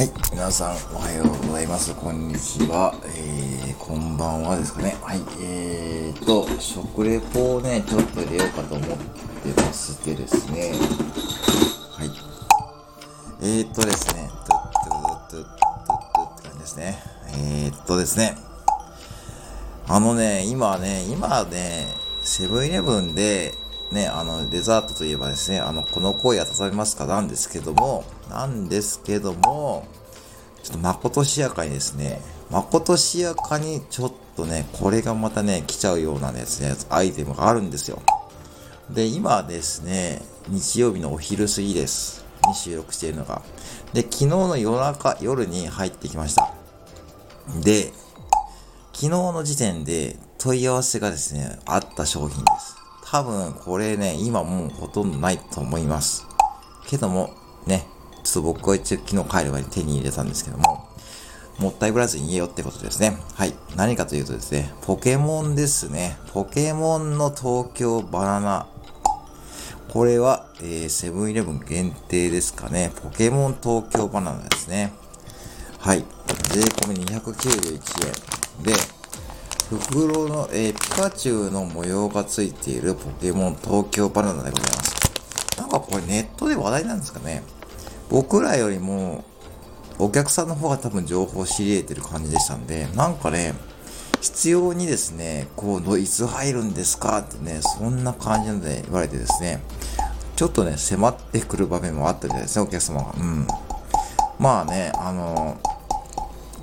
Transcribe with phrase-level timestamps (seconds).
[0.00, 1.94] はい、皆さんおはようございます。
[1.94, 2.94] こんにちは。
[3.04, 4.96] えー、こんばんはですかね。
[5.02, 8.96] はい、えーと、食レポをね、ちょっと入れようかと思って
[9.60, 10.72] ましてですね。
[11.92, 12.10] はい。
[13.42, 17.02] えーとですね、トゥットゥットゥットゥットゥって感じですね。
[17.34, 18.38] えーとですね。
[19.86, 23.52] あのね、今ね、今ね、セブンイレブンで、
[23.92, 27.06] ね、あの、デザートといえばですね、あの、この声温めますか？
[27.06, 29.84] なんですけども、なんですけども、
[30.70, 38.00] ちょっとまことしやかにですね、まことしやかにちょっとね、これがまたね、来ちゃうようなですね、アイテムがあるんですよ。
[38.88, 42.24] で、今ですね、日曜日のお昼過ぎです。
[42.46, 43.42] に収録しているのが。
[43.92, 46.52] で、昨日の夜中、夜に入ってきました。
[47.62, 47.92] で、
[48.92, 52.76] 昨日の時点で問い合わせがですね、あった商品です。
[53.06, 56.26] 多分これね、今もうほとんどないと思います。
[56.86, 57.30] けども、
[57.66, 57.86] ね、
[58.22, 60.88] ちょっと僕は一応昨日帰る前に手に入れたんですけども、
[61.58, 63.16] もったいぶらずに言えよってことですね。
[63.34, 63.54] はい。
[63.76, 66.16] 何かというとですね、ポケモンですね。
[66.32, 68.66] ポケモンの東京バナナ。
[69.88, 72.92] これは、えー、セブンイレブン限定ですかね。
[73.02, 74.92] ポケモン東京バナナですね。
[75.78, 76.04] はい。
[76.50, 77.72] 税込み291
[78.58, 78.62] 円。
[78.62, 78.72] で、
[79.68, 85.00] 袋の、えー、ピカチュウの模様がついているポケモン東京バナナでございます。
[85.58, 87.42] なんかこれネットで話題なんですかね
[88.10, 89.24] 僕らよりも、
[89.98, 93.54] お客さんの方が多分情報を知り得てる感じでしたんで、なんかね、
[94.20, 99.62] 必要にですね、こう、いつ入るんですかってね、そんな感じで言われてですね、
[100.36, 103.14] ちょっとね、迫ってくる場面もあったみたいですね、お客様が。
[103.18, 103.46] うん。
[104.38, 105.58] まあね、あの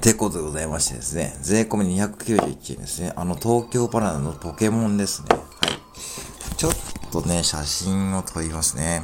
[0.00, 3.12] てことでございましてですね、税込み291円ですね。
[3.16, 5.28] あの、東京バナナのポケモンですね。
[5.30, 6.56] はい。
[6.56, 6.72] ちょっ
[7.12, 9.02] とね、写真を撮りますね。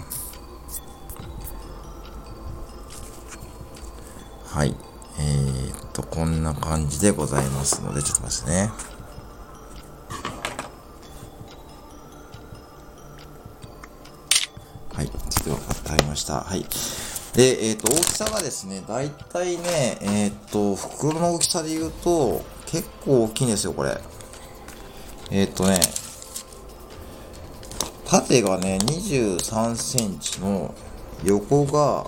[4.55, 4.77] はい。
[5.19, 8.71] えー、っと、こんな感じでございますので、ちょっと待ってね。
[14.93, 15.09] はい。
[15.09, 16.43] ちょっと分かりました。
[16.43, 16.65] はい。
[17.35, 23.99] で、えっ、と、大きさがですね、だいたいね、えっ、と、袋の大きさで言うと、結構大きいんですよ、これ。
[25.33, 25.81] えっ、とね、
[28.07, 30.73] 縦がね、23センチの、
[31.25, 32.07] 横が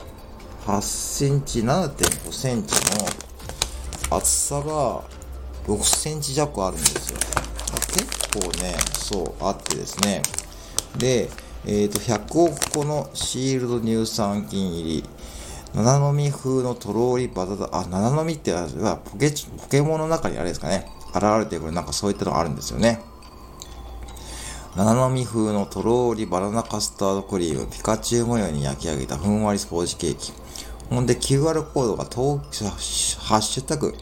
[0.67, 2.75] 8センチ、7.5センチ
[4.11, 5.05] の、厚さが
[5.69, 7.19] 6センチ弱あるんですよ。
[7.95, 10.23] 結構ね、そう、あってですね。
[10.99, 11.31] で、
[11.67, 15.05] えっ、ー、と、100億個のシールド乳酸菌入り、
[15.73, 18.67] 七飲み風のとろーりバタタ、あ、七飲みっては
[19.05, 23.01] ポケ、ポケモンの中にあれですかね、現れてくるなんかそういったのがあるんですよね。
[24.77, 30.35] 七飲み風のとろーりバナナカスタードクリーム、ピカチュウ模様に焼き上げたふんわりスポージケーキ。
[30.91, 32.67] ほんで QR コードが東
[33.19, 33.95] ハッシュタグ、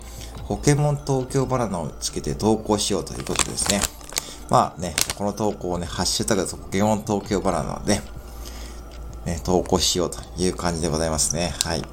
[0.49, 3.81] ポケモン東京バナナをつけて投稿しようということですね。
[4.51, 8.01] まあね、この投稿をね、ハッシュタグポケモン東京バナナで、
[9.27, 11.55] ね、投稿しようという感じでございますね。
[11.63, 11.85] はい。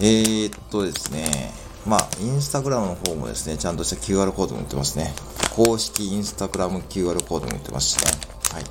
[0.00, 1.50] えー、っとですね、
[1.86, 5.14] まあ、インスタグラムの方もですね、ちゃんとした QR コードも売ってますね。
[5.50, 8.10] 公式インスタグラム QR コードも売ってますしね。
[8.52, 8.64] はい。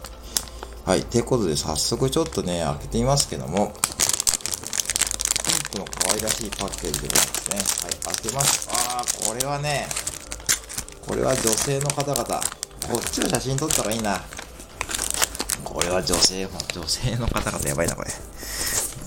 [0.85, 1.03] はい。
[1.03, 3.73] ということで、早速ちょっとね、開けてみますけども、
[5.45, 7.57] ピンクの可愛らしいパッケージでございますね。
[7.57, 8.15] はい。
[8.15, 8.69] 開けます。
[8.71, 9.87] あー、これはね、
[11.05, 12.25] これは女性の方々。
[12.25, 14.21] こっちの写真撮ったらいいな。
[15.63, 18.09] これは女性、女性の方々やばいな、これ。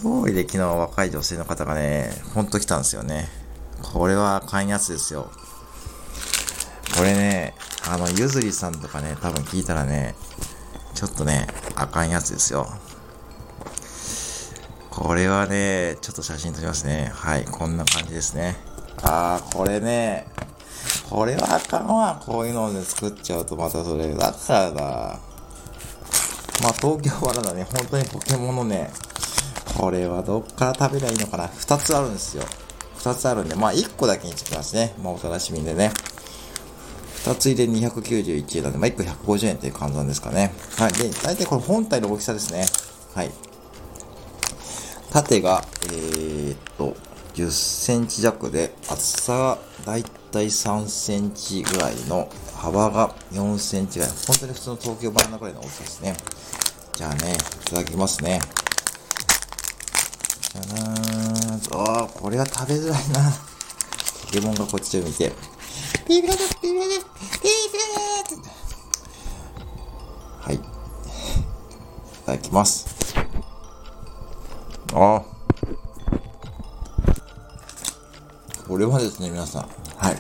[0.05, 3.29] 多いで昨日若い女性の方がね、ほんと来たんですよね。
[3.83, 5.31] これはあかんやつですよ。
[7.03, 7.55] これね、
[7.91, 10.15] あの、ゆずりさんとかね、多分聞いたらね、
[10.95, 12.69] ちょっとね、あかんやつですよ。
[14.89, 17.11] これはね、ちょっと写真撮りますね。
[17.13, 18.55] はい、こんな感じですね。
[19.03, 20.29] あー、これね、
[21.11, 22.23] これはあかんわ。
[22.25, 24.15] こういうので作っちゃうとまたそれ。
[24.15, 24.81] だからだ。
[26.63, 28.93] まあ、東京バナナね、本当にポケモンのね、
[29.77, 31.49] これはどっから食べりゃいいのかな。
[31.49, 32.45] 二つあるんですよ。
[32.97, 34.95] 二つあるんで、まあ、一個だけにしてますね。
[35.03, 35.91] まあ、お楽しみでね。
[37.25, 40.53] 二つ入れ291円なんで、まあ、一個150円っていう換算ですかね。
[40.77, 40.93] はい。
[40.93, 42.65] で、大体これ本体の大きさですね。
[43.15, 43.31] はい。
[45.13, 46.97] 縦が、えー、っと、
[47.35, 54.15] 10センチ弱で、厚さがだいたい3センチぐらいの、幅が4センチぐらい。
[54.27, 56.17] 本当に普通の東京バナナぐらいの大きさですね。
[56.95, 58.41] じゃあね、いただきますね。
[60.53, 61.99] じゃーん。
[62.01, 63.52] ああ、これは食べづらいな。
[64.33, 65.31] レモンがこっちを見て、
[66.07, 68.63] ピーピーですピーピーですピーピーです
[70.41, 70.55] はい。
[70.55, 70.59] い
[72.27, 73.15] ただきます。
[74.95, 75.23] ああ。
[78.67, 79.63] これはですね、皆さん。
[79.97, 80.17] はい。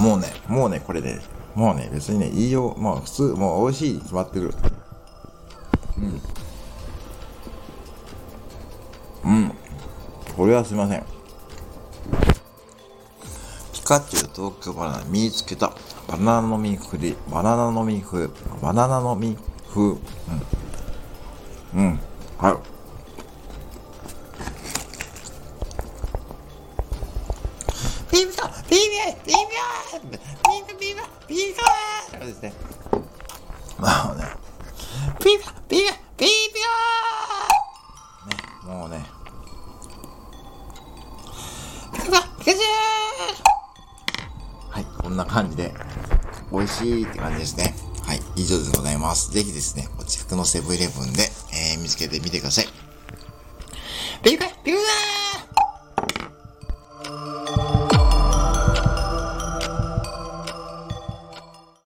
[0.00, 1.22] もうね、もうね、これで、ね、
[1.54, 4.54] もうね、別にね、いいよ、まあ普通、もう美味しいに決まってる。
[5.98, 6.20] うん。
[10.36, 11.04] これはすいません。
[13.72, 15.72] ピカチュウ東京バナナ見つけた。
[16.08, 18.28] バナナの実ふり、バナナの実風、
[18.60, 19.36] バナナの実
[19.72, 19.82] 風。
[19.82, 19.98] うん。
[21.74, 22.00] うん。
[22.38, 22.56] はい。
[28.10, 28.36] ビビビビ
[28.70, 30.96] ビビビビビビ
[31.28, 31.54] ビビ
[32.26, 32.52] ですね。
[33.78, 34.24] まあね。
[35.20, 36.00] ビビビビビビね、
[44.70, 45.72] はい、こんな感じで、
[46.52, 47.74] 美味しいって感じですね。
[48.04, 49.32] はい、以上でございます。
[49.32, 52.66] ぜひですね、お近くのセブンイレブンで、えー、見つけてみてください。
[54.22, 55.23] ビビビビー